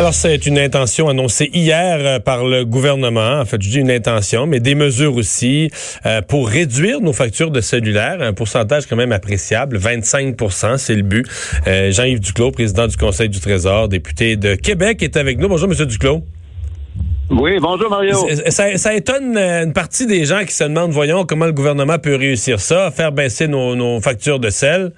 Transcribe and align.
Alors, 0.00 0.14
c'est 0.14 0.46
une 0.46 0.60
intention 0.60 1.08
annoncée 1.08 1.50
hier 1.52 1.98
euh, 1.98 2.20
par 2.20 2.44
le 2.44 2.64
gouvernement. 2.64 3.40
En 3.40 3.44
fait, 3.44 3.60
je 3.60 3.68
dis 3.68 3.78
une 3.80 3.90
intention, 3.90 4.46
mais 4.46 4.60
des 4.60 4.76
mesures 4.76 5.16
aussi 5.16 5.72
euh, 6.06 6.22
pour 6.22 6.48
réduire 6.48 7.00
nos 7.00 7.12
factures 7.12 7.50
de 7.50 7.60
cellulaire. 7.60 8.22
Un 8.22 8.32
pourcentage 8.32 8.86
quand 8.86 8.94
même 8.94 9.10
appréciable, 9.10 9.76
25% 9.76 10.78
c'est 10.78 10.94
le 10.94 11.02
but. 11.02 11.26
Euh, 11.66 11.90
Jean-Yves 11.90 12.20
Duclos, 12.20 12.52
président 12.52 12.86
du 12.86 12.96
Conseil 12.96 13.28
du 13.28 13.40
Trésor, 13.40 13.88
député 13.88 14.36
de 14.36 14.54
Québec, 14.54 15.02
est 15.02 15.16
avec 15.16 15.36
nous. 15.38 15.48
Bonjour, 15.48 15.66
Monsieur 15.66 15.86
Duclos. 15.86 16.22
Oui, 17.30 17.58
bonjour 17.60 17.90
Mario. 17.90 18.24
Ça, 18.50 18.76
ça, 18.78 18.94
étonne 18.94 19.36
une 19.36 19.72
partie 19.72 20.06
des 20.06 20.24
gens 20.24 20.44
qui 20.44 20.54
se 20.54 20.62
demandent, 20.62 20.92
voyons, 20.92 21.24
comment 21.24 21.44
le 21.44 21.52
gouvernement 21.52 21.98
peut 21.98 22.14
réussir 22.14 22.60
ça, 22.60 22.92
faire 22.92 23.10
baisser 23.10 23.48
nos, 23.48 23.74
nos 23.74 24.00
factures 24.00 24.38
de 24.38 24.48
sel. 24.48 24.92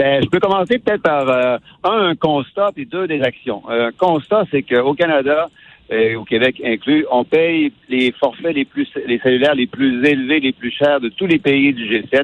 Ben, 0.00 0.24
je 0.24 0.30
peux 0.30 0.40
commencer 0.40 0.78
peut-être 0.78 1.02
par 1.02 1.28
euh, 1.28 1.58
un, 1.84 2.08
un 2.08 2.14
constat 2.14 2.70
et 2.78 2.86
deux 2.86 3.06
des 3.06 3.20
actions. 3.20 3.62
Euh, 3.68 3.88
un 3.88 3.92
constat, 3.92 4.44
c'est 4.50 4.62
qu'au 4.62 4.94
Canada 4.94 5.50
et 5.90 6.16
au 6.16 6.24
Québec 6.24 6.58
inclus, 6.64 7.04
on 7.10 7.22
paye 7.22 7.70
les 7.90 8.10
forfaits 8.12 8.54
les 8.54 8.64
plus 8.64 8.88
les 9.06 9.18
cellulaires 9.18 9.54
les 9.54 9.66
plus 9.66 10.02
élevés, 10.02 10.40
les 10.40 10.52
plus 10.52 10.70
chers 10.70 11.02
de 11.02 11.10
tous 11.10 11.26
les 11.26 11.38
pays 11.38 11.74
du 11.74 11.84
G7 11.84 12.22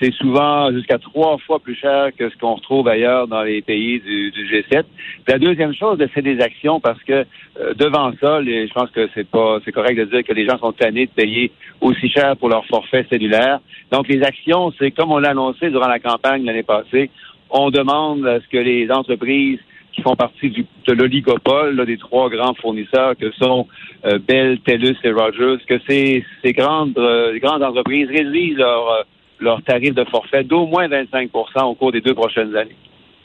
c'est 0.00 0.12
souvent 0.14 0.70
jusqu'à 0.72 0.98
trois 0.98 1.38
fois 1.38 1.58
plus 1.58 1.74
cher 1.74 2.10
que 2.18 2.28
ce 2.28 2.36
qu'on 2.36 2.54
retrouve 2.54 2.88
ailleurs 2.88 3.28
dans 3.28 3.42
les 3.42 3.62
pays 3.62 4.00
du, 4.00 4.30
G7. 4.30 4.84
La 5.28 5.38
deuxième 5.38 5.74
chose, 5.74 5.98
c'est 6.14 6.22
des 6.22 6.40
actions 6.40 6.80
parce 6.80 7.02
que 7.04 7.24
euh, 7.60 7.74
devant 7.74 8.12
ça, 8.20 8.42
je 8.42 8.72
pense 8.72 8.90
que 8.90 9.08
c'est 9.14 9.28
pas 9.28 9.58
c'est 9.64 9.72
correct 9.72 9.96
de 9.96 10.04
dire 10.04 10.24
que 10.24 10.32
les 10.32 10.46
gens 10.46 10.58
sont 10.58 10.72
tannés 10.72 11.06
de 11.06 11.12
payer 11.12 11.52
aussi 11.80 12.08
cher 12.08 12.36
pour 12.36 12.48
leur 12.48 12.66
forfait 12.66 13.06
cellulaire. 13.10 13.60
Donc 13.92 14.08
les 14.08 14.22
actions, 14.22 14.72
c'est 14.78 14.90
comme 14.90 15.12
on 15.12 15.18
l'a 15.18 15.30
annoncé 15.30 15.70
durant 15.70 15.88
la 15.88 16.00
campagne 16.00 16.44
l'année 16.44 16.62
passée, 16.62 17.10
on 17.50 17.70
demande 17.70 18.26
à 18.26 18.40
ce 18.40 18.48
que 18.48 18.58
les 18.58 18.90
entreprises 18.90 19.60
qui 19.92 20.02
font 20.02 20.16
partie 20.16 20.50
du, 20.50 20.66
de 20.86 20.92
l'oligopole 20.92 21.86
des 21.86 21.98
trois 21.98 22.28
grands 22.28 22.54
fournisseurs 22.54 23.16
que 23.16 23.30
sont 23.32 23.68
euh, 24.04 24.18
Bell, 24.18 24.58
TELUS 24.60 24.96
et 25.04 25.12
Rogers, 25.12 25.64
que 25.68 25.78
ces, 25.88 26.24
ces 26.44 26.52
grandes, 26.52 26.98
euh, 26.98 27.38
grandes 27.38 27.62
entreprises 27.62 28.08
réduisent 28.08 28.56
leur 28.56 29.06
leur 29.40 29.62
tarif 29.62 29.94
de 29.94 30.04
forfait 30.04 30.44
d'au 30.44 30.66
moins 30.66 30.88
25% 30.88 31.64
au 31.64 31.74
cours 31.74 31.92
des 31.92 32.00
deux 32.00 32.14
prochaines 32.14 32.54
années. 32.56 32.76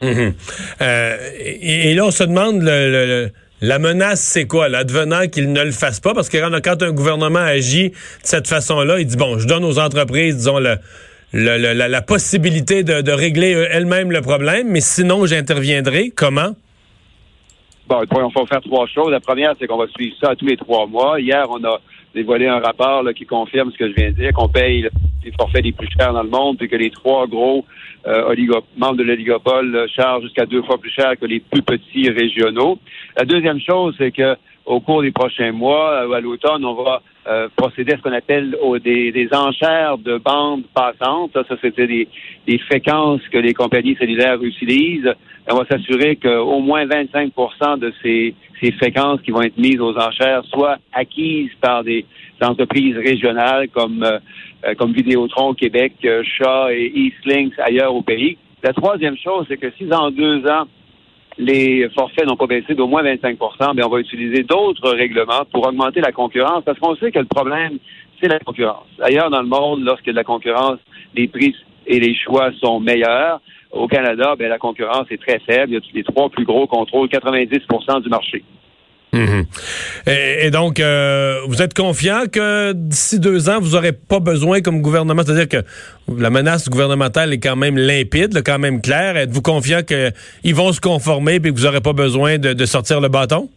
Mhm. 0.02 0.34
Euh, 0.82 1.18
et, 1.40 1.94
là, 1.94 2.06
on 2.06 2.12
se 2.12 2.24
demande 2.24 2.64
la 3.62 3.80
menace, 3.80 4.22
c'est 4.22 4.48
quoi? 4.48 4.70
L'advenant 4.70 5.28
qu'il 5.28 5.52
ne 5.52 5.64
le 5.64 5.72
fasse 5.72 6.00
pas? 6.00 6.14
Parce 6.14 6.30
que 6.30 6.38
quand 6.60 6.84
un 6.84 6.92
gouvernement 6.92 7.40
agit 7.40 7.90
de 7.90 7.96
cette 8.24 8.48
façon-là, 8.48 9.00
il 9.00 9.06
dit, 9.06 9.18
bon, 9.18 9.38
je 9.40 9.48
donne 9.48 9.66
aux 9.66 9.80
entreprises, 9.80 10.38
disons, 10.38 10.60
le, 10.60 10.78
la, 11.34 12.02
possibilité 12.02 12.84
de, 12.84 13.12
régler 13.12 13.52
elles-mêmes 13.72 14.12
le 14.12 14.22
problème, 14.22 14.70
mais 14.70 14.82
sinon, 14.82 15.26
j'interviendrai. 15.26 16.12
Comment? 16.16 16.56
Bon, 17.88 18.02
il 18.04 18.34
faut 18.34 18.46
faire 18.46 18.62
trois 18.62 18.88
choses. 18.88 19.12
La 19.12 19.20
première, 19.20 19.54
c'est 19.60 19.68
qu'on 19.68 19.78
va 19.78 19.88
suivre 19.88 20.16
ça 20.22 20.36
tous 20.36 20.46
les 20.46 20.58
trois 20.58 20.86
mois. 20.86 21.20
Hier, 21.20 21.46
on 21.50 21.64
a 21.64 21.82
dévoilé 22.14 22.48
un 22.48 22.60
rapport 22.60 23.04
qui 23.16 23.26
confirme 23.26 23.72
ce 23.72 23.78
que 23.78 23.90
je 23.90 23.94
viens 23.94 24.12
de 24.12 24.16
dire, 24.16 24.32
qu'on 24.34 24.50
paye 24.50 24.88
les 25.24 25.32
forfaits 25.32 25.64
les 25.64 25.72
plus 25.72 25.88
chers 25.98 26.14
dans 26.14 26.24
le 26.24 26.30
monde, 26.30 26.58
puis 26.58 26.70
que 26.70 26.76
les 26.76 26.90
trois 26.90 27.28
gros 27.28 27.66
euh, 28.08 28.36
membres 28.78 28.96
de 28.96 29.04
l'oligopole 29.04 29.88
chargent 29.94 30.24
jusqu'à 30.24 30.46
deux 30.46 30.62
fois 30.64 30.78
plus 30.78 30.92
cher 30.92 31.14
que 31.20 31.26
les 31.26 31.40
plus 31.40 31.62
petits 31.62 32.10
régionaux. 32.10 32.80
La 33.18 33.26
deuxième 33.26 33.60
chose, 33.60 33.96
c'est 33.98 34.12
que 34.12 34.36
au 34.66 34.80
cours 34.80 35.02
des 35.02 35.12
prochains 35.12 35.52
mois, 35.52 36.06
euh, 36.06 36.12
à 36.12 36.20
l'automne, 36.22 36.64
on 36.64 36.76
va 36.76 37.02
euh, 37.30 37.48
procéder 37.56 37.94
à 37.94 37.98
ce 37.98 38.02
qu'on 38.02 38.14
appelle 38.14 38.58
des, 38.84 39.30
enchères 39.34 39.98
de 39.98 40.18
bandes 40.18 40.64
passantes. 40.74 41.32
Ça, 41.34 41.56
c'était 41.62 41.88
des, 41.88 42.58
fréquences 42.60 43.22
que 43.32 43.38
les 43.38 43.54
compagnies 43.54 43.96
cellulaires 43.96 44.42
utilisent. 44.42 45.14
On 45.50 45.56
va 45.56 45.66
s'assurer 45.66 46.16
qu'au 46.16 46.60
moins 46.60 46.86
25 46.86 47.32
de 47.80 47.94
ces, 48.02 48.36
ces 48.62 48.72
fréquences 48.74 49.22
qui 49.22 49.32
vont 49.32 49.42
être 49.42 49.58
mises 49.58 49.80
aux 49.80 49.96
enchères 49.98 50.44
soient 50.46 50.78
acquises 50.94 51.52
par 51.62 51.84
des 51.84 52.06
entreprises 52.42 52.98
régionales 52.98 53.70
comme 53.70 54.06
euh, 54.66 54.74
comme 54.76 54.92
Vidéotron 54.92 55.54
Québec, 55.54 55.94
euh, 56.04 56.22
Shaw 56.24 56.70
et 56.70 56.92
Eastlinks 56.94 57.58
ailleurs 57.60 57.96
au 57.96 58.02
pays. 58.02 58.38
La 58.62 58.74
troisième 58.74 59.16
chose, 59.18 59.46
c'est 59.48 59.56
que 59.56 59.72
si 59.78 59.86
dans 59.86 60.12
deux 60.12 60.46
ans, 60.48 60.66
les 61.40 61.90
forfaits 61.96 62.28
n'ont 62.28 62.36
pas 62.36 62.48
baissé 62.48 62.76
d'au 62.76 62.88
moins 62.88 63.02
25% 63.02 63.74
bien, 63.74 63.86
on 63.86 63.90
va 63.90 64.00
utiliser 64.00 64.44
d'autres 64.44 64.92
règlements 64.92 65.46
pour 65.52 65.66
augmenter 65.66 66.02
la 66.02 66.12
concurrence, 66.12 66.64
parce 66.66 66.78
qu'on 66.78 66.96
sait 66.98 67.12
que 67.12 67.20
le 67.20 67.26
problème, 67.26 67.80
c'est 68.22 68.28
la 68.28 68.40
concurrence. 68.40 68.88
Ailleurs 69.02 69.30
dans 69.30 69.42
le 69.42 69.48
monde, 69.48 69.88
a 69.88 69.96
de 70.06 70.12
la 70.12 70.26
concurrence, 70.26 70.80
les 71.16 71.28
prix 71.30 71.56
et 71.88 72.00
les 72.00 72.14
choix 72.14 72.52
sont 72.62 72.82
meilleurs. 72.82 73.40
Au 73.72 73.88
Canada, 73.88 74.36
bien, 74.38 74.50
la 74.50 74.58
concurrence 74.58 75.06
est 75.12 75.22
très 75.22 75.40
faible. 75.40 75.72
Il 75.72 75.76
y 75.76 75.78
a 75.78 75.82
les 75.94 76.04
trois 76.04 76.30
plus 76.30 76.44
gros 76.44 76.68
contrôles 76.68 77.08
90% 77.08 78.02
du 78.02 78.10
marché. 78.10 78.44
Mhm. 79.12 79.46
Et, 80.08 80.52
donc, 80.52 80.80
euh, 80.80 81.40
vous 81.48 81.62
êtes 81.62 81.74
confiant 81.74 82.26
que 82.32 82.74
d'ici 82.74 83.20
deux 83.20 83.50
ans, 83.50 83.60
vous 83.60 83.72
n'aurez 83.72 83.92
pas 83.92 84.20
besoin 84.20 84.62
comme 84.62 84.82
gouvernement, 84.82 85.24
c'est-à-dire 85.26 85.50
que 85.50 85.66
la 86.16 86.30
menace 86.30 86.70
gouvernementale 86.70 87.34
est 87.34 87.40
quand 87.40 87.56
même 87.56 87.78
limpide, 87.78 88.42
quand 88.46 88.60
même 88.60 88.82
claire. 88.82 89.18
Êtes-vous 89.18 89.42
confiant 89.42 89.82
qu'ils 89.84 90.56
vont 90.56 90.72
se 90.74 90.82
conformer 90.82 91.36
et 91.36 91.40
que 91.42 91.50
vous 91.50 91.64
n'aurez 91.64 91.82
pas 91.82 91.94
besoin 91.94 92.38
de 92.38 92.66
sortir 92.66 93.02
le 93.02 93.10
bâton? 93.10 93.50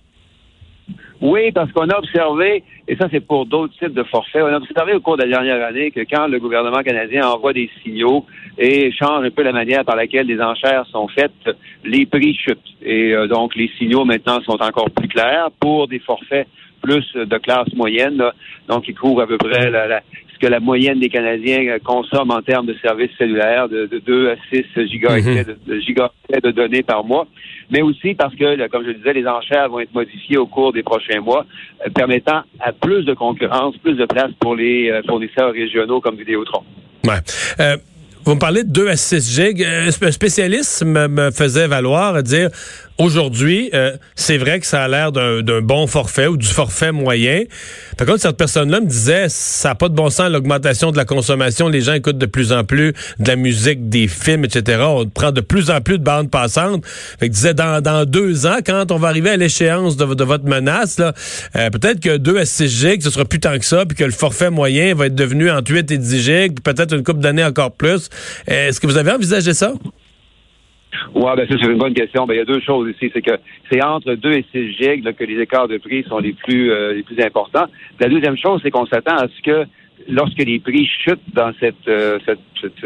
Oui, 1.23 1.53
parce 1.53 1.71
qu'on 1.71 1.89
a 1.89 1.97
observé, 1.97 2.65
et 2.89 2.97
ça 2.97 3.07
c'est 3.13 3.25
pour 3.25 3.47
d'autres 3.47 3.73
types 3.79 3.95
de 3.95 4.03
forfaits, 4.03 4.43
on 4.43 4.53
a 4.53 4.57
observé 4.57 4.93
au 4.93 5.01
cours 5.01 5.17
de 5.17 5.23
la 5.23 5.29
dernière 5.29 5.65
année 5.65 5.93
que 5.93 6.01
quand 6.01 6.27
le 6.27 6.41
gouvernement 6.41 6.83
canadien 6.83 7.29
envoie 7.29 7.53
des 7.53 7.71
signaux 7.81 8.27
et 8.59 8.91
change 8.91 9.25
un 9.25 9.31
peu 9.31 9.45
la 9.45 9.53
manière 9.53 9.85
par 9.85 9.95
laquelle 9.95 10.27
les 10.27 10.41
enchères 10.41 10.85
sont 10.91 11.07
faites, 11.07 11.49
les 11.85 12.07
prix 12.07 12.35
chutent. 12.35 12.59
Et 12.83 13.15
euh, 13.15 13.29
donc 13.29 13.55
les 13.55 13.71
signaux 13.79 14.05
maintenant 14.05 14.41
sont 14.43 14.61
encore 14.61 14.91
plus 14.91 15.07
clairs 15.07 15.51
pour 15.61 15.87
des 15.87 16.01
forfaits 16.01 16.49
plus 16.83 17.07
de 17.15 17.39
classe 17.39 17.73
moyenne, 17.75 18.21
donc 18.69 18.89
ils 18.89 18.95
couvrent 18.95 19.23
à 19.23 19.27
peu 19.29 19.39
près 19.39 19.71
la, 19.71 20.01
ce 20.35 20.39
que 20.41 20.49
la 20.49 20.59
moyenne 20.59 20.99
des 20.99 21.09
Canadiens 21.09 21.79
consomment 21.85 22.33
en 22.33 22.43
termes 22.43 22.67
de 22.67 22.75
services 22.83 23.13
cellulaires 23.17 23.69
de, 23.69 23.87
de 23.87 24.01
2 24.01 24.31
à 24.31 24.35
6 24.53 24.89
gigaoctets 24.89 25.45
mhm. 25.47 25.57
de, 25.67 25.79
gigaoctets 25.79 26.41
de 26.43 26.51
données 26.51 26.83
par 26.83 27.05
mois 27.05 27.29
mais 27.73 27.81
aussi 27.83 28.15
parce 28.15 28.35
que, 28.35 28.69
comme 28.69 28.83
je 28.83 28.89
le 28.89 28.95
disais, 28.95 29.15
les 29.15 29.27
enchères 29.27 29.69
vont 29.71 29.81
être 29.81 29.95
modifiées 29.95 30.37
au 30.37 30.47
cours 30.47 30.73
des 30.73 30.83
prochains 30.83 31.21
mois, 31.21 31.47
euh, 31.85 31.91
permettant 31.91 32.43
à 32.61 32.73
plus 32.73 33.03
de 33.05 33.15
concurrence, 33.15 33.77
plus 33.79 33.97
de 33.97 34.05
place 34.05 34.31
pour 34.39 34.55
les 34.55 34.91
euh, 34.91 35.03
fournisseurs 35.09 35.53
régionaux 35.53 36.01
comme 36.01 36.17
Vidéotron. 36.17 36.63
Ouais. 37.05 37.15
Euh, 37.59 37.77
vous 38.25 38.35
me 38.35 38.39
parlez 38.39 38.63
de 38.63 38.71
2 38.71 38.89
à 38.89 38.97
6 38.97 39.35
gigs. 39.35 39.65
Un 39.65 39.91
spécialiste 39.91 40.85
me, 40.85 41.31
faisait 41.33 41.67
valoir 41.67 42.23
dire 42.23 42.51
Aujourd'hui, 43.03 43.69
euh, 43.75 43.97
c'est 44.15 44.39
vrai 44.39 44.61
que 44.61 44.67
ça 44.67 44.85
a 44.85 44.87
l'air 44.87 45.11
d'un 45.11 45.61
bon 45.61 45.89
forfait 45.89 46.29
ou 46.29 46.37
du 46.37 46.47
forfait 46.47 46.93
moyen. 46.93 47.43
Par 47.99 48.07
contre, 48.07 48.21
cette 48.21 48.37
personne-là 48.37 48.81
me 48.81 48.87
disait, 48.87 49.27
ça 49.29 49.71
n'a 49.71 49.75
pas 49.75 49.89
de 49.89 49.95
bon 49.95 50.09
sens 50.09 50.31
l'augmentation 50.31 50.93
de 50.93 50.97
la 50.97 51.05
consommation. 51.05 51.69
Les 51.69 51.81
gens 51.81 51.95
écoutent 51.95 52.19
de 52.19 52.27
plus 52.27 52.53
en 52.53 52.63
plus 52.63 52.93
de 53.19 53.27
la 53.29 53.35
musique, 53.35 53.89
des 53.89 54.07
films, 54.07 54.45
etc. 54.45 54.85
On 54.87 55.05
prend 55.09 55.33
de 55.33 55.41
plus 55.41 55.69
en 55.69 55.81
plus 55.81 55.99
de 55.99 56.05
bandes 56.05 56.31
passantes. 56.31 56.85
Fait 57.19 57.29
que 57.29 57.35
disait, 57.35 57.55
dans, 57.55 57.83
dans 57.83 58.05
deux 58.05 58.47
ans, 58.47 58.59
quand 58.65 58.93
on 58.93 58.99
va 58.99 59.09
arriver 59.09 59.31
à 59.31 59.37
l'échéance 59.37 59.97
de, 59.97 60.05
votre 60.05 60.45
menace, 60.45 61.01
euh, 61.01 61.71
peut-être 61.71 61.99
que 61.99 62.19
2 62.19 62.39
à 62.39 62.45
6 62.45 62.69
gigs, 62.69 63.03
ce 63.03 63.11
sera 63.11 63.25
plus 63.25 63.41
tant 63.41 63.59
que 63.59 63.65
ça, 63.65 63.85
puis 63.85 63.97
que 63.97 64.05
le 64.05 64.13
forfait 64.13 64.51
moyen 64.51 64.95
va 64.95 65.07
être 65.07 65.17
devenu 65.17 65.51
entre 65.51 65.73
8 65.73 65.91
et 65.91 65.99
10 65.99 66.23
gigs, 66.23 66.61
peut-être 66.61 66.95
une 66.95 67.03
couple 67.03 67.19
d'années 67.19 67.45
encore 67.45 67.73
plus. 67.73 68.11
Est-ce 68.47 68.79
que 68.79 68.87
vous 68.87 68.97
avez 68.97 69.11
envisagé 69.11 69.55
ça? 69.55 69.73
Ouais, 71.15 71.37
ben 71.37 71.47
c'est 71.49 71.61
une 71.63 71.79
bonne 71.79 71.95
question. 71.95 72.27
Ben 72.27 72.35
il 72.35 72.39
y 72.39 72.41
a 72.41 72.45
deux 72.45 72.61
choses 72.61 72.91
ici, 72.91 73.11
c'est 73.13 73.23
que 73.23 73.39
c'est 73.71 73.83
entre 73.83 74.15
2 74.15 74.33
et 74.33 74.45
6 74.53 74.73
gigs 74.73 75.13
que 75.15 75.25
les 75.25 75.41
écarts 75.41 75.69
de 75.69 75.79
prix 75.79 76.05
sont 76.09 76.19
les 76.19 76.33
plus 76.33 76.71
euh, 76.71 76.95
les 76.95 77.03
plus 77.03 77.21
importants. 77.21 77.67
La 78.01 78.09
deuxième 78.09 78.37
chose, 78.37 78.61
c'est 78.63 78.71
qu'on 78.71 78.87
s'attend 78.87 79.17
à 79.17 79.29
ce 79.29 79.43
que 79.43 79.67
lorsque 80.09 80.39
les 80.39 80.59
prix 80.59 80.87
chutent 80.87 81.21
dans 81.33 81.53
cette, 81.61 81.89
euh, 81.89 82.19
cette, 82.27 82.41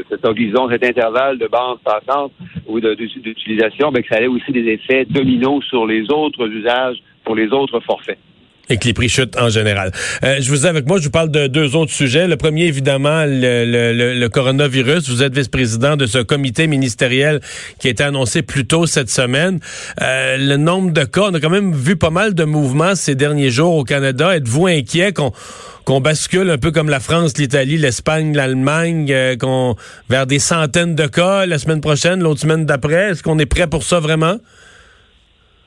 cet 0.09 0.25
horizon, 0.25 0.69
cet 0.71 0.85
intervalle 0.85 1.39
de 1.39 1.47
bande 1.47 1.79
passante 1.81 2.33
ou 2.67 2.81
d'utilisation, 2.81 3.91
ben 3.91 4.03
que 4.03 4.09
ça 4.09 4.21
ait 4.21 4.27
aussi 4.27 4.53
des 4.53 4.67
effets 4.69 5.05
dominos 5.05 5.65
sur 5.65 5.87
les 5.87 6.11
autres 6.11 6.49
usages 6.49 6.99
pour 7.25 7.35
les 7.35 7.49
autres 7.49 7.81
forfaits 7.81 8.19
et 8.69 8.79
que 8.79 8.85
les 8.87 8.95
prix 8.95 9.09
chutent 9.09 9.37
en 9.39 9.49
général. 9.49 9.93
Euh, 10.25 10.39
je 10.41 10.49
vous 10.51 10.67
ai 10.67 10.69
avec 10.69 10.87
moi, 10.87 10.99
je 10.99 11.05
vous 11.05 11.11
parle 11.11 11.31
de 11.31 11.47
deux 11.47 11.77
autres 11.77 11.93
sujets. 11.93 12.27
Le 12.27 12.37
premier, 12.37 12.65
évidemment, 12.65 13.25
le, 13.25 13.65
le, 13.65 14.15
le 14.15 14.29
coronavirus. 14.29 15.09
Vous 15.09 15.23
êtes 15.23 15.35
vice-président 15.35 15.97
de 15.97 16.07
ce 16.07 16.19
comité 16.19 16.67
ministériel 16.67 17.41
qui 17.79 17.89
a 17.89 17.91
été 17.91 18.03
annoncé 18.03 18.43
plus 18.43 18.67
tôt 18.67 18.87
cette 18.87 19.11
semaine. 19.11 19.61
Euh, 20.03 20.37
le 20.39 20.57
nombre 20.57 20.93
de 20.93 21.05
cas, 21.05 21.23
on 21.31 21.35
a 21.35 21.41
quand 21.41 21.51
même 21.51 21.75
vu 21.75 21.97
pas 21.97 22.11
mal 22.11 22.35
de 22.35 22.45
mouvements 22.45 22.95
ces 22.95 23.15
derniers 23.15 23.51
jours 23.51 23.75
au 23.77 23.85
Canada. 23.85 24.37
Êtes-vous 24.37 24.67
inquiet 24.67 25.13
qu'on 25.13 25.33
qu'on 25.85 26.01
bascule 26.01 26.51
un 26.51 26.59
peu 26.59 26.73
comme 26.73 26.89
la 26.89 26.99
France, 26.99 27.39
l'Italie, 27.39 27.79
l'Espagne, 27.79 28.35
l'Allemagne, 28.35 29.07
euh, 29.13 29.37
qu'on 29.37 29.77
vers 30.11 30.27
des 30.27 30.41
centaines 30.41 30.97
de 30.97 31.07
cas 31.07 31.47
la 31.47 31.61
semaine 31.61 31.81
prochaine, 31.81 32.21
l'autre 32.21 32.41
semaine 32.41 32.67
d'après? 32.67 33.11
Est-ce 33.11 33.23
qu'on 33.23 33.39
est 33.39 33.47
prêt 33.47 33.69
pour 33.69 33.85
ça 33.85 34.01
vraiment? 34.01 34.39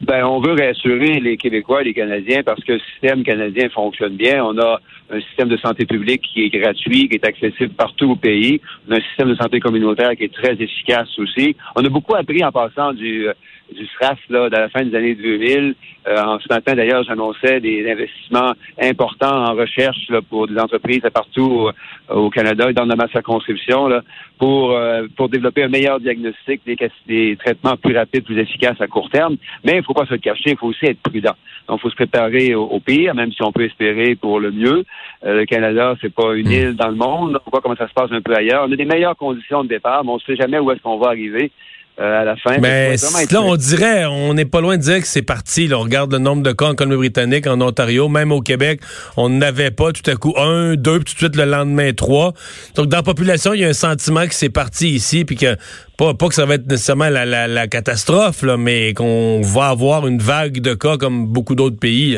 Ben, 0.01 0.24
on 0.24 0.40
veut 0.40 0.54
rassurer 0.54 1.19
les 1.19 1.36
Québécois 1.36 1.81
et 1.81 1.86
les 1.86 1.94
Canadiens 1.94 2.42
parce 2.44 2.63
que 2.63 2.74
le 2.74 2.80
système 2.80 3.24
canadien 3.24 3.69
fonctionne 3.69 4.16
bien. 4.16 4.44
On 4.44 4.57
a 4.57 4.80
un 5.12 5.22
système 5.22 5.50
de 5.50 5.58
santé 5.58 5.86
publique 5.86 6.22
qui 6.22 6.44
est 6.44 6.50
gratuit, 6.50 7.10
qui 7.10 7.16
est 7.16 7.26
accessible 7.26 7.74
partout 7.74 8.12
au 8.12 8.16
pays. 8.16 8.62
On 8.88 8.94
a 8.94 8.98
un 8.98 9.02
système 9.02 9.30
de 9.30 9.36
santé 9.36 9.60
communautaire 9.60 10.12
qui 10.16 10.24
est 10.24 10.34
très 10.34 10.54
efficace 10.54 11.08
aussi. 11.18 11.56
On 11.76 11.84
a 11.84 11.90
beaucoup 11.90 12.16
appris 12.16 12.44
en 12.44 12.52
passant 12.52 12.94
du, 12.94 13.28
euh, 13.28 13.34
du 13.74 13.86
SRAS 13.88 14.18
là, 14.30 14.50
dans 14.50 14.60
la 14.60 14.70
fin 14.70 14.84
des 14.84 14.96
années 14.96 15.16
2000. 15.16 15.76
Euh, 16.08 16.38
ce 16.40 16.54
matin, 16.54 16.76
d'ailleurs, 16.76 17.04
j'annonçais 17.04 17.60
des 17.60 17.90
investissements 17.90 18.54
importants 18.82 19.46
en 19.46 19.54
recherche 19.54 20.10
là, 20.10 20.22
pour 20.22 20.48
des 20.48 20.58
entreprises 20.58 21.02
partout 21.14 21.70
au, 22.10 22.30
Canada 22.30 22.70
et 22.70 22.74
dans 22.74 22.86
ma 22.86 23.08
circonscription 23.10 23.88
là, 23.88 24.02
pour, 24.38 24.72
euh, 24.72 25.08
pour 25.16 25.30
développer 25.30 25.64
un 25.64 25.68
meilleur 25.68 26.00
diagnostic, 26.00 26.62
des, 26.66 26.78
des 27.08 27.38
traitements 27.38 27.76
plus 27.78 27.96
rapides, 27.96 28.24
plus 28.24 28.40
efficaces 28.40 28.80
à 28.80 28.88
court 28.88 29.10
terme. 29.10 29.38
Mais 29.64 29.74
il 29.74 29.78
ne 29.78 29.84
faut 29.84 29.94
pas 29.94 30.06
se 30.06 30.14
le 30.14 30.18
cacher, 30.18 30.52
il 30.52 30.58
faut 30.58 30.68
aussi 30.68 30.86
être 30.86 31.02
prudent. 31.02 31.36
Donc, 31.68 31.80
il 31.80 31.82
faut 31.82 31.90
se 31.90 31.96
préparer 31.96 32.56
au, 32.56 32.80
pire, 32.80 33.14
même 33.14 33.32
si 33.32 33.44
on 33.44 33.52
peut 33.52 33.66
espérer 33.66 34.16
pour 34.16 34.40
le 34.40 34.52
mieux. 34.52 34.86
Euh, 35.25 35.40
le 35.40 35.46
Canada, 35.46 35.96
c'est 36.01 36.13
pas 36.13 36.34
une 36.36 36.48
hmm. 36.48 36.51
île 36.51 36.75
dans 36.75 36.88
le 36.88 36.96
monde. 36.96 37.40
On 37.46 37.50
voit 37.51 37.62
comment 37.62 37.75
ça 37.75 37.88
se 37.88 37.94
passe 37.94 38.12
un 38.12 38.22
peu 38.22 38.34
ailleurs. 38.36 38.66
On 38.68 38.72
a 38.72 38.75
des 38.75 38.86
meilleures 38.86 39.18
conditions 39.18 39.63
de 39.63 39.69
départ, 39.69 40.04
mais 40.04 40.12
on 40.12 40.16
ne 40.16 40.22
sait 40.22 40.36
jamais 40.36 40.60
où 40.60 40.72
est-ce 40.72 40.81
qu'on 40.81 40.98
va 40.98 41.07
arriver. 41.07 41.51
Euh, 42.00 42.22
à 42.22 42.24
la 42.24 42.38
fin. 42.38 42.57
Mais 42.60 42.96
là, 43.30 43.42
on 43.42 43.57
dirait, 43.57 44.06
on 44.06 44.34
n'est 44.34 44.46
pas 44.46 44.62
loin 44.62 44.78
de 44.78 44.81
dire 44.81 45.01
que 45.01 45.07
c'est 45.07 45.22
parti. 45.22 45.68
Là. 45.68 45.80
On 45.80 45.81
regarde 45.81 46.13
le 46.13 46.19
nombre 46.19 46.44
de 46.44 46.54
cas 46.54 46.68
en 46.68 46.74
Colombie-Britannique, 46.74 47.46
en 47.46 47.60
Ontario, 47.60 48.07
même 48.07 48.31
au 48.31 48.40
Québec, 48.40 48.80
on 49.18 49.28
n'avait 49.28 49.72
pas 49.72 49.92
tout 49.92 50.10
à 50.10 50.16
coup 50.16 50.34
un, 50.38 50.75
deux, 50.75 51.00
puis 51.00 51.13
tout 51.13 51.25
de 51.25 51.34
suite 51.34 51.36
le 51.36 51.44
lendemain 51.44 51.92
trois. 51.92 52.31
Donc 52.75 52.88
dans 52.88 52.95
la 52.95 53.04
population, 53.04 53.54
il 53.54 53.60
y 53.60 53.66
a 53.66 53.68
un 53.68 53.74
sentiment 53.74 54.25
que 54.28 54.34
c'est 54.34 54.50
parti 54.50 54.92
ici, 54.92 55.25
puis 55.25 55.36
que 55.36 55.57
pas, 55.98 56.13
pas 56.13 56.30
que 56.30 56.36
ça 56.36 56.45
va 56.45 56.54
être 56.54 56.68
nécessairement 56.68 57.10
la, 57.10 57.25
la, 57.25 57.50
la 57.50 57.68
catastrophe, 57.68 58.44
là, 58.44 58.56
mais 58.56 58.94
qu'on 58.94 59.42
va 59.42 59.68
avoir 59.68 60.07
une 60.07 60.19
vague 60.19 60.62
de 60.62 60.75
cas 60.75 60.95
comme 60.95 61.28
beaucoup 61.28 61.56
d'autres 61.56 61.80
pays. 61.80 62.18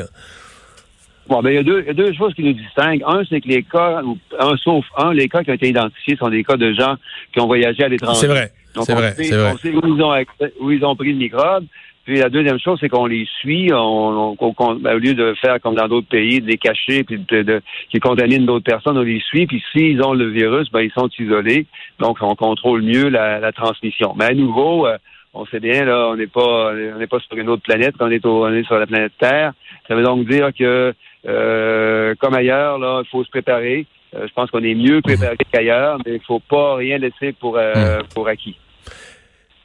Bon, 1.31 1.41
ben, 1.41 1.51
il 1.51 1.55
y, 1.55 1.59
a 1.59 1.63
deux, 1.63 1.79
il 1.79 1.87
y 1.87 1.89
a 1.91 1.93
deux 1.93 2.11
choses 2.11 2.33
qui 2.33 2.43
nous 2.43 2.51
distinguent. 2.51 3.03
Un, 3.07 3.23
c'est 3.23 3.39
que 3.39 3.47
les 3.47 3.63
cas, 3.63 4.01
un 4.37 4.57
sauf 4.57 4.83
un, 4.97 5.13
les 5.13 5.29
cas 5.29 5.43
qui 5.43 5.51
ont 5.51 5.53
été 5.53 5.69
identifiés 5.69 6.17
sont 6.17 6.27
des 6.27 6.43
cas 6.43 6.57
de 6.57 6.73
gens 6.73 6.95
qui 7.31 7.39
ont 7.39 7.47
voyagé 7.47 7.85
à 7.85 7.87
l'étranger. 7.87 8.19
C'est 8.19 8.27
vrai. 8.27 8.51
Donc, 8.75 8.83
c'est 8.85 8.93
vrai, 8.93 9.13
sait, 9.13 9.33
on 9.33 9.57
sait 9.57 9.71
où 9.73 9.95
ils, 9.95 10.03
ont 10.03 10.13
où 10.59 10.71
ils 10.71 10.83
ont 10.83 10.93
pris 10.97 11.13
le 11.13 11.19
microbe. 11.19 11.63
Puis 12.03 12.17
la 12.19 12.27
deuxième 12.27 12.59
chose, 12.59 12.79
c'est 12.81 12.89
qu'on 12.89 13.05
les 13.05 13.25
suit, 13.39 13.69
on, 13.71 14.35
ben, 14.81 14.95
au 14.95 14.97
lieu 14.97 15.13
de 15.13 15.33
faire 15.39 15.61
comme 15.61 15.75
dans 15.75 15.87
d'autres 15.87 16.09
pays, 16.09 16.41
de 16.41 16.47
les 16.47 16.57
cacher 16.57 17.05
puis 17.05 17.23
de, 17.29 17.43
de, 17.43 17.61
qui 17.89 18.01
contaminent 18.01 18.45
d'autres 18.45 18.65
personnes, 18.65 18.97
on 18.97 19.03
les 19.03 19.21
suit. 19.21 19.47
Puis 19.47 19.63
s'ils 19.71 20.03
ont 20.03 20.13
le 20.13 20.27
virus, 20.27 20.69
ben 20.69 20.81
ils 20.81 20.91
sont 20.91 21.09
isolés. 21.17 21.65
Donc 21.99 22.17
on 22.19 22.35
contrôle 22.35 22.81
mieux 22.81 23.07
la, 23.07 23.53
transmission. 23.53 24.15
Mais 24.17 24.25
à 24.25 24.33
nouveau, 24.33 24.85
euh, 24.85 24.97
on 25.33 25.45
sait 25.45 25.59
bien 25.59 25.85
là, 25.85 26.09
on 26.09 26.15
n'est 26.15 26.27
pas 26.27 26.73
on 26.73 26.99
n'est 26.99 27.07
pas 27.07 27.19
sur 27.19 27.37
une 27.37 27.49
autre 27.49 27.63
planète, 27.63 27.95
on 27.99 28.11
est, 28.11 28.25
on 28.25 28.53
est 28.53 28.63
sur 28.63 28.77
la 28.77 28.87
planète 28.87 29.13
Terre. 29.19 29.53
Ça 29.87 29.95
veut 29.95 30.03
donc 30.03 30.27
dire 30.27 30.49
que 30.57 30.93
euh, 31.27 32.15
comme 32.19 32.33
ailleurs, 32.33 32.79
là, 32.79 33.01
il 33.05 33.09
faut 33.09 33.23
se 33.23 33.29
préparer. 33.29 33.85
Euh, 34.15 34.27
je 34.27 34.33
pense 34.33 34.49
qu'on 34.51 34.63
est 34.63 34.75
mieux 34.75 35.01
préparé 35.01 35.37
qu'ailleurs, 35.51 35.97
mais 36.05 36.15
il 36.15 36.21
faut 36.25 36.39
pas 36.41 36.75
rien 36.75 36.97
laisser 36.97 37.33
pour, 37.33 37.57
euh, 37.57 37.99
hmm. 37.99 38.07
pour 38.13 38.27
acquis. 38.27 38.57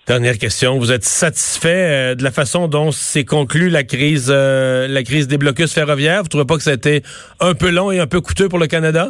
Dernière 0.07 0.39
question. 0.39 0.79
Vous 0.79 0.93
êtes 0.93 1.03
satisfait 1.03 2.15
de 2.15 2.23
la 2.23 2.31
façon 2.31 2.69
dont 2.69 2.93
s'est 2.93 3.25
conclue 3.25 3.71
la 3.71 3.83
crise, 3.83 4.31
la 4.31 5.03
crise 5.03 5.27
des 5.27 5.37
blocus 5.37 5.75
ferroviaires? 5.75 6.23
Vous 6.23 6.29
trouvez 6.29 6.45
pas 6.45 6.55
que 6.55 6.63
ça 6.63 6.71
a 6.71 6.75
été 6.75 7.03
un 7.41 7.55
peu 7.55 7.71
long 7.71 7.91
et 7.91 7.99
un 7.99 8.07
peu 8.07 8.21
coûteux 8.21 8.49
pour 8.49 8.61
le 8.61 8.69
Canada? 8.69 9.09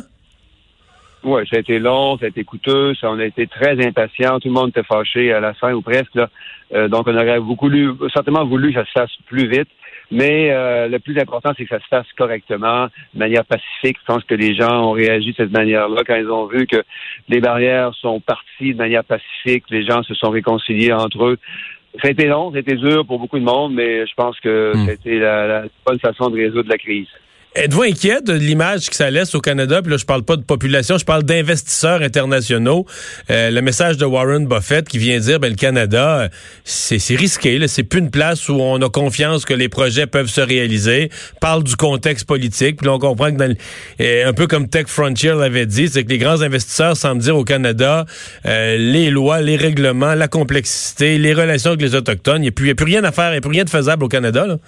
Oui, 1.26 1.43
ça 1.50 1.56
a 1.56 1.58
été 1.58 1.81
long, 1.81 2.17
ça 2.19 2.26
a 2.26 2.28
été 2.28 2.44
coûteux, 2.44 2.94
ça, 2.94 3.11
on 3.11 3.19
a 3.19 3.25
été 3.25 3.49
très 3.49 3.84
impatients, 3.84 4.38
tout 4.38 4.46
le 4.46 4.55
monde 4.55 4.69
était 4.69 4.84
fâché 4.84 5.32
à 5.32 5.40
la 5.40 5.55
fin 5.55 5.73
ou 5.73 5.82
presque. 5.82 6.14
Là. 6.14 6.28
donc, 6.87 7.08
on 7.08 7.17
aurait 7.17 7.40
beaucoup, 7.40 7.69
certainement 8.14 8.44
voulu 8.44 8.73
que 8.73 8.78
ça 8.78 8.87
se 8.87 8.93
fasse 8.93 9.17
plus 9.26 9.49
vite. 9.49 9.69
Mais 10.11 10.52
euh, 10.52 10.87
le 10.87 11.00
plus 11.00 11.19
important, 11.19 11.50
c'est 11.56 11.64
que 11.64 11.75
ça 11.75 11.81
se 11.81 11.88
fasse 11.88 12.06
correctement, 12.17 12.87
de 13.12 13.19
manière 13.19 13.44
pacifique. 13.44 13.99
Je 14.00 14.05
pense 14.06 14.23
que 14.23 14.34
les 14.34 14.55
gens 14.55 14.84
ont 14.84 14.93
réagi 14.93 15.32
de 15.32 15.37
cette 15.37 15.50
manière-là 15.50 16.02
quand 16.06 16.14
ils 16.14 16.31
ont 16.31 16.46
vu 16.46 16.67
que 16.67 16.82
les 17.28 17.40
barrières 17.40 17.93
sont 17.94 18.20
parties 18.20 18.73
de 18.73 18.78
manière 18.78 19.02
pacifique, 19.02 19.64
les 19.70 19.84
gens 19.84 20.05
se 20.05 20.14
sont 20.14 20.31
réconciliés 20.31 20.93
entre 20.93 21.25
eux. 21.25 21.38
Ça 22.00 22.08
a 22.08 22.11
été 22.12 22.26
long, 22.26 22.52
ça 22.52 22.58
a 22.58 22.61
été 22.61 22.76
dur 22.76 23.05
pour 23.05 23.19
beaucoup 23.19 23.38
de 23.38 23.44
monde, 23.44 23.75
mais 23.75 24.06
je 24.06 24.14
pense 24.14 24.38
que 24.38 24.73
hmm. 24.76 24.87
c'était 24.87 25.19
la, 25.19 25.46
la 25.46 25.64
bonne 25.84 25.99
façon 25.99 26.31
de 26.31 26.37
résoudre 26.37 26.69
la 26.69 26.78
crise. 26.78 27.08
Êtes-vous 27.58 27.85
inquiet 27.85 28.20
de 28.20 28.35
l'image 28.35 28.91
que 28.91 28.94
ça 28.94 29.11
laisse 29.11 29.35
au 29.35 29.41
Canada? 29.41 29.81
Puis 29.81 29.91
là, 29.91 29.97
je 29.97 30.05
parle 30.05 30.25
pas 30.25 30.37
de 30.37 30.43
population, 30.43 30.99
je 30.99 31.06
parle 31.06 31.23
d'investisseurs 31.23 32.03
internationaux. 32.03 32.85
Euh, 33.31 33.50
le 33.50 33.62
message 33.62 33.97
de 33.97 34.05
Warren 34.05 34.47
Buffett 34.47 34.87
qui 34.87 34.99
vient 34.99 35.19
dire, 35.19 35.41
ben, 35.41 35.49
le 35.49 35.56
Canada, 35.56 36.29
c'est 36.64 37.17
risqué. 37.17 37.67
C'est 37.67 37.82
plus 37.82 38.00
une 38.00 38.11
place 38.11 38.50
où 38.50 38.56
on 38.61 38.82
a 38.82 38.91
confiance 38.91 39.47
que 39.47 39.55
les 39.55 39.70
projets 39.70 40.06
peuvent 40.06 40.29
se 40.29 40.43
réaliser. 40.43 41.08
Parle 41.41 41.64
du 41.64 41.76
contexte 41.76 42.26
politique. 42.26 42.76
Puis 42.76 42.88
là, 42.88 42.93
on 42.93 42.99
comprend 42.99 43.32
que, 43.32 43.38
dans 43.38 43.55
euh, 44.02 44.29
un 44.29 44.32
peu 44.35 44.47
comme 44.47 44.69
Tech 44.69 44.88
Frontier 44.88 45.32
l'avait 45.32 45.64
dit, 45.64 45.88
c'est 45.88 46.05
que 46.05 46.11
les 46.11 46.19
grands 46.19 46.43
investisseurs 46.43 46.94
semblent 46.94 47.23
dire 47.23 47.38
au 47.38 47.44
Canada, 47.44 48.05
euh, 48.44 48.76
les 48.76 49.09
lois, 49.09 49.41
les 49.41 49.56
règlements, 49.56 50.14
la 50.14 50.29
complexité, 50.29 51.17
les 51.17 51.32
relations 51.32 51.70
avec 51.70 51.81
les 51.81 51.94
Autochtones, 51.94 52.43
il 52.44 52.52
n'y 52.62 52.70
a, 52.70 52.75
plus 52.75 52.85
rien 52.85 53.02
à 53.05 53.12
faire, 53.12 53.29
il 53.29 53.32
n'y 53.32 53.38
a 53.38 53.41
plus 53.41 53.50
rien 53.52 53.64
de 53.64 53.70
faisable 53.70 54.05
au 54.05 54.09
Canada. 54.09 54.47
Là. 54.47 54.59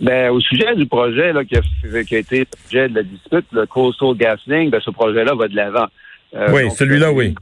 Ben, 0.00 0.30
au 0.30 0.40
sujet 0.40 0.76
du 0.76 0.86
projet 0.86 1.32
là, 1.32 1.44
qui, 1.44 1.56
a, 1.56 2.04
qui 2.04 2.14
a 2.14 2.18
été 2.18 2.40
le 2.40 2.46
sujet 2.68 2.88
de 2.88 2.94
la 2.94 3.02
dispute, 3.02 3.46
le 3.50 3.66
Coastal 3.66 4.14
GasLink, 4.14 4.70
ben, 4.70 4.80
ce 4.80 4.90
projet-là 4.90 5.34
va 5.34 5.48
de 5.48 5.56
l'avant. 5.56 5.86
Euh, 6.34 6.48
oui, 6.52 6.70
celui-là, 6.70 7.12
oui. 7.12 7.34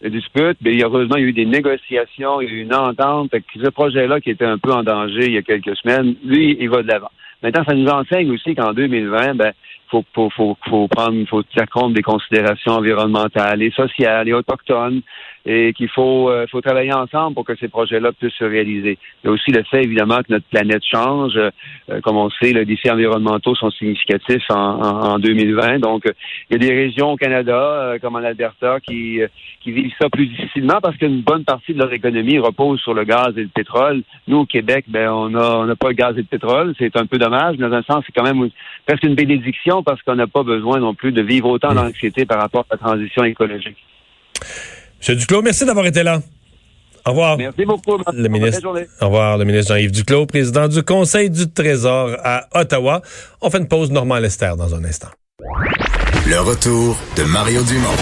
La 0.00 0.10
dispute, 0.10 0.58
mais 0.60 0.80
heureusement, 0.82 1.16
il 1.16 1.22
y 1.22 1.24
a 1.24 1.28
eu 1.28 1.32
des 1.32 1.46
négociations, 1.46 2.40
il 2.40 2.48
y 2.48 2.52
a 2.52 2.54
eu 2.54 2.60
une 2.62 2.74
entente. 2.74 3.32
ce 3.32 3.70
projet-là, 3.70 4.20
qui 4.20 4.30
était 4.30 4.44
un 4.44 4.58
peu 4.58 4.72
en 4.72 4.82
danger 4.82 5.26
il 5.26 5.32
y 5.32 5.38
a 5.38 5.42
quelques 5.42 5.76
semaines, 5.76 6.14
lui, 6.24 6.56
il 6.60 6.68
va 6.68 6.82
de 6.82 6.88
l'avant. 6.88 7.10
Maintenant, 7.42 7.64
ça 7.64 7.74
nous 7.74 7.88
enseigne 7.88 8.30
aussi 8.30 8.54
qu'en 8.54 8.72
2020, 8.72 9.34
ben, 9.34 9.52
faut, 9.90 10.04
faut, 10.14 10.28
faut, 10.30 10.56
faut 10.68 10.88
prendre, 10.88 11.26
faut 11.28 11.42
tenir 11.42 11.68
compte 11.70 11.94
des 11.94 12.02
considérations 12.02 12.72
environnementales 12.72 13.62
et 13.62 13.70
sociales 13.70 14.28
et 14.28 14.32
autochtones 14.32 15.00
et 15.50 15.72
qu'il 15.72 15.88
faut, 15.88 16.28
euh, 16.28 16.46
faut 16.50 16.60
travailler 16.60 16.92
ensemble 16.92 17.34
pour 17.34 17.44
que 17.46 17.56
ces 17.56 17.68
projets-là 17.68 18.12
puissent 18.12 18.34
se 18.34 18.44
réaliser. 18.44 18.98
Il 19.24 19.26
y 19.26 19.30
a 19.30 19.32
aussi 19.32 19.50
le 19.50 19.62
fait, 19.62 19.82
évidemment, 19.82 20.18
que 20.18 20.30
notre 20.30 20.44
planète 20.44 20.82
change. 20.84 21.36
Euh, 21.38 21.50
comme 22.02 22.18
on 22.18 22.26
le 22.26 22.30
sait, 22.38 22.52
les 22.52 22.66
défis 22.66 22.90
environnementaux 22.90 23.54
sont 23.54 23.70
significatifs 23.70 24.44
en, 24.50 25.14
en, 25.14 25.18
2020. 25.18 25.78
Donc, 25.78 26.02
il 26.50 26.52
y 26.52 26.56
a 26.56 26.68
des 26.68 26.74
régions 26.74 27.12
au 27.12 27.16
Canada, 27.16 27.56
euh, 27.56 27.98
comme 27.98 28.16
en 28.16 28.18
Alberta, 28.18 28.78
qui, 28.80 29.20
qui 29.62 29.72
vivent 29.72 29.94
ça 29.98 30.10
plus 30.10 30.26
difficilement 30.26 30.80
parce 30.82 30.98
qu'une 30.98 31.22
bonne 31.22 31.44
partie 31.44 31.72
de 31.72 31.78
leur 31.78 31.94
économie 31.94 32.38
repose 32.38 32.78
sur 32.80 32.92
le 32.92 33.04
gaz 33.04 33.32
et 33.38 33.42
le 33.42 33.48
pétrole. 33.48 34.02
Nous, 34.26 34.40
au 34.40 34.46
Québec, 34.46 34.84
ben, 34.88 35.10
on 35.10 35.30
n'a 35.30 35.60
on 35.60 35.68
a 35.70 35.76
pas 35.76 35.88
le 35.88 35.94
gaz 35.94 36.12
et 36.18 36.20
le 36.20 36.24
pétrole. 36.24 36.74
C'est 36.78 36.94
un 36.98 37.06
peu 37.06 37.16
dommage. 37.16 37.56
Dans 37.56 37.72
un 37.72 37.82
sens, 37.84 38.04
c'est 38.06 38.12
quand 38.12 38.22
même 38.22 38.50
presque 38.86 39.04
une 39.04 39.14
bénédiction 39.14 39.82
parce 39.82 40.02
qu'on 40.02 40.16
n'a 40.16 40.26
pas 40.26 40.42
besoin 40.42 40.78
non 40.78 40.92
plus 40.92 41.12
de 41.12 41.22
vivre 41.22 41.48
autant 41.48 41.72
d'anxiété 41.72 42.26
par 42.26 42.38
rapport 42.38 42.66
à 42.68 42.74
la 42.74 42.78
transition 42.78 43.24
écologique. 43.24 43.78
Monsieur 44.98 45.16
Duclos, 45.16 45.42
merci 45.42 45.64
d'avoir 45.64 45.86
été 45.86 46.02
là. 46.02 46.20
Au 47.06 47.10
revoir. 47.10 47.38
Merci 47.38 47.64
beaucoup. 47.64 47.98
Le 48.12 48.28
ministre, 48.28 48.60
au 49.00 49.06
revoir, 49.06 49.38
le 49.38 49.44
ministre 49.44 49.72
Jean-Yves 49.72 49.92
Duclos, 49.92 50.26
président 50.26 50.68
du 50.68 50.82
Conseil 50.82 51.30
du 51.30 51.50
Trésor 51.50 52.16
à 52.22 52.46
Ottawa. 52.54 53.00
On 53.40 53.48
fait 53.50 53.58
une 53.58 53.68
pause 53.68 53.90
normale 53.90 54.22
Lester 54.24 54.52
dans 54.58 54.74
un 54.74 54.84
instant. 54.84 55.08
Le 56.26 56.40
retour 56.40 56.98
de 57.16 57.22
Mario 57.22 57.62
Dumont. 57.62 57.96